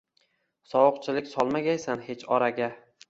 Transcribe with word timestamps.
Sovuqchilik 0.71 1.29
solmagaysan 1.33 2.03
hech 2.09 2.25
oraga. 2.39 2.73